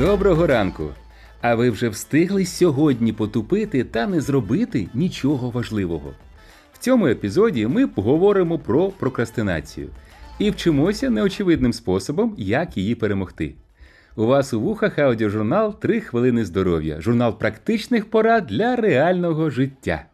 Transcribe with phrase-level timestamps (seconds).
[0.00, 0.94] Доброго ранку!
[1.40, 6.12] А ви вже встигли сьогодні потупити та не зробити нічого важливого.
[6.72, 9.88] В цьому епізоді ми поговоримо про прокрастинацію
[10.38, 13.54] і вчимося неочевидним способом, як її перемогти.
[14.16, 20.04] У вас у вухах аудіожурнал «3 хвилини здоров'я, журнал практичних порад для реального життя.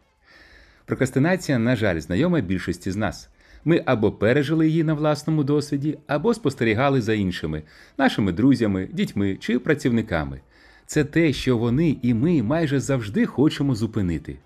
[0.85, 3.29] Прокрастинація, на жаль, знайома більшості з нас.
[3.65, 7.63] Ми або пережили її на власному досвіді, або спостерігали за іншими,
[7.97, 10.39] нашими друзями, дітьми чи працівниками.
[10.85, 14.37] Це те, що вони і ми майже завжди хочемо зупинити.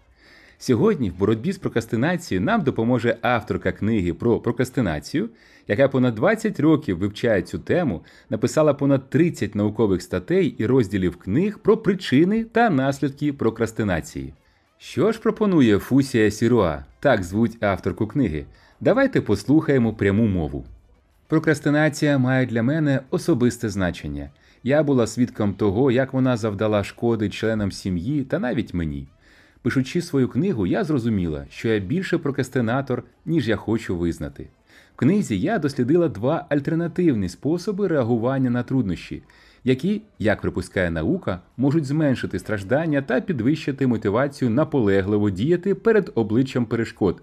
[0.57, 5.29] Сьогодні в боротьбі з прокрастинацією нам допоможе авторка книги про прокрастинацію,
[5.67, 11.59] яка понад 20 років вивчає цю тему, написала понад 30 наукових статей і розділів книг
[11.59, 14.33] про причини та наслідки прокрастинації.
[14.77, 18.45] Що ж пропонує Фусія Сіруа, так звуть авторку книги?
[18.83, 20.65] Давайте послухаємо пряму мову.
[21.27, 24.29] Прокрастинація має для мене особисте значення.
[24.63, 29.07] Я була свідком того, як вона завдала шкоди членам сім'ї та навіть мені.
[29.61, 34.47] Пишучи свою книгу, я зрозуміла, що я більше прокрастинатор, ніж я хочу визнати.
[34.95, 39.23] В книзі я дослідила два альтернативні способи реагування на труднощі,
[39.63, 47.21] які, як припускає наука, можуть зменшити страждання та підвищити мотивацію наполегливо діяти перед обличчям перешкод.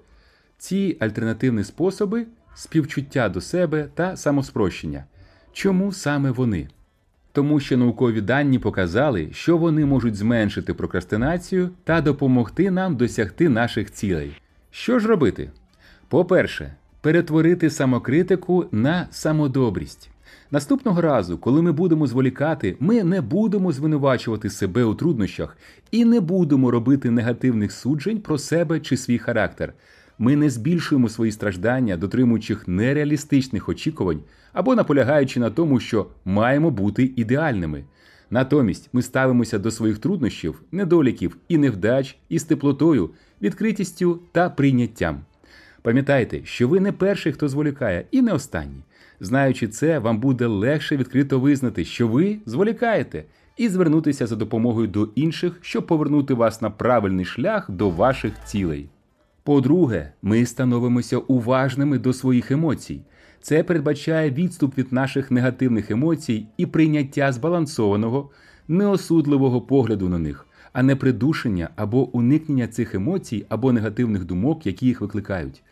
[0.58, 5.04] Ці альтернативні способи співчуття до себе та самоспрощення.
[5.52, 6.68] Чому саме вони?
[7.32, 13.92] Тому що наукові дані показали, що вони можуть зменшити прокрастинацію та допомогти нам досягти наших
[13.92, 14.32] цілей.
[14.70, 15.50] Що ж робити?
[16.08, 20.10] По-перше, перетворити самокритику на самодобрість.
[20.50, 25.56] Наступного разу, коли ми будемо зволікати, ми не будемо звинувачувати себе у труднощах
[25.90, 29.72] і не будемо робити негативних суджень про себе чи свій характер.
[30.18, 34.20] Ми не збільшуємо свої страждання, дотримуючи нереалістичних очікувань
[34.52, 37.84] або наполягаючи на тому, що маємо бути ідеальними.
[38.30, 43.10] Натомість ми ставимося до своїх труднощів, недоліків і невдач із теплотою,
[43.42, 45.20] відкритістю та прийняттям.
[45.82, 48.82] Пам'ятайте, що ви не перший, хто зволікає, і не останній.
[49.20, 53.24] Знаючи це, вам буде легше відкрито визнати, що ви зволікаєте,
[53.56, 58.88] і звернутися за допомогою до інших, щоб повернути вас на правильний шлях до ваших цілей.
[59.48, 63.00] По-друге, ми становимося уважними до своїх емоцій.
[63.40, 68.30] Це передбачає відступ від наших негативних емоцій і прийняття збалансованого,
[68.68, 74.86] неосудливого погляду на них, а не придушення або уникнення цих емоцій або негативних думок, які
[74.86, 75.62] їх викликають.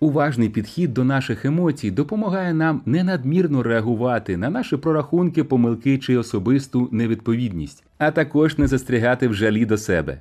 [0.00, 6.16] Уважний підхід до наших емоцій допомагає нам не надмірно реагувати на наші прорахунки, помилки чи
[6.16, 10.20] особисту невідповідність, а також не застрягати в жалі до себе.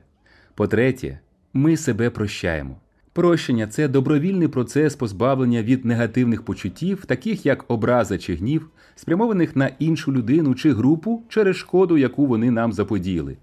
[0.55, 1.19] По-третє,
[1.53, 2.75] ми себе прощаємо.
[3.15, 9.71] Прощення це добровільний процес позбавлення від негативних почуттів, таких як образа чи гнів, спрямованих на
[9.79, 13.37] іншу людину чи групу через шкоду, яку вони нам заподіяли.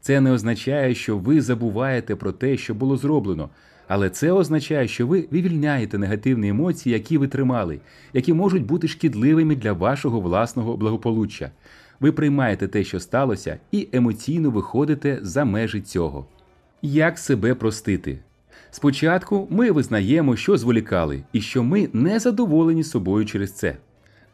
[0.00, 3.48] Це не означає, що ви забуваєте про те, що було зроблено,
[3.88, 7.80] але це означає, що ви вивільняєте негативні емоції, які ви тримали,
[8.12, 11.50] які можуть бути шкідливими для вашого власного благополуччя.
[12.00, 16.26] Ви приймаєте те, що сталося, і емоційно виходите за межі цього.
[16.82, 18.18] Як себе простити?
[18.74, 23.76] Спочатку ми визнаємо, що зволікали, і що ми не задоволені собою через це.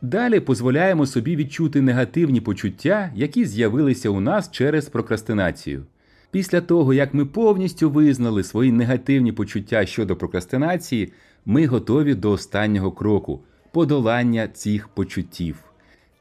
[0.02, 5.86] Далі дозволяємо собі відчути негативні почуття, які з'явилися у нас через прокрастинацію.
[6.30, 11.12] Після того, як ми повністю визнали свої негативні почуття щодо прокрастинації,
[11.46, 13.40] ми готові до останнього кроку
[13.72, 15.56] подолання цих почуттів.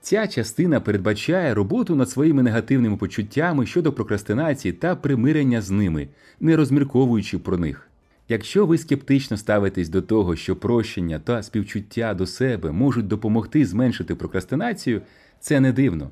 [0.01, 6.07] Ця частина передбачає роботу над своїми негативними почуттями щодо прокрастинації та примирення з ними,
[6.39, 7.86] не розмірковуючи про них.
[8.29, 14.15] Якщо ви скептично ставитесь до того, що прощення та співчуття до себе можуть допомогти зменшити
[14.15, 15.01] прокрастинацію,
[15.39, 16.09] це не дивно.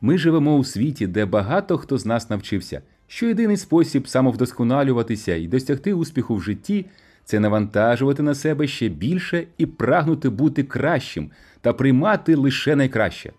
[0.00, 5.46] Ми живемо у світі, де багато хто з нас навчився, що єдиний спосіб самовдосконалюватися і
[5.46, 6.86] досягти успіху в житті
[7.24, 13.32] це навантажувати на себе ще більше і прагнути бути кращим та приймати лише найкраще.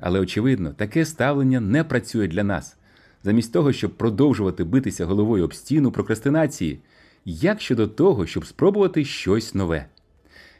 [0.00, 2.76] Але очевидно, таке ставлення не працює для нас.
[3.24, 6.80] Замість того, щоб продовжувати битися головою об стіну прокрастинації.
[7.28, 9.86] Як щодо того, щоб спробувати щось нове?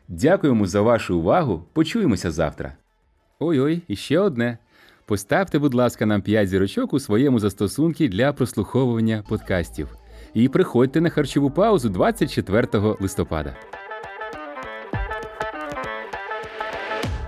[0.09, 1.65] Дякуємо за вашу увагу.
[1.73, 2.73] Почуємося завтра.
[3.39, 4.59] Ой-ой, і ще одне.
[5.05, 9.97] Поставте, будь ласка, нам 5 зірочок у своєму застосунку для прослуховування подкастів.
[10.35, 13.57] І приходьте на харчову паузу 24 листопада.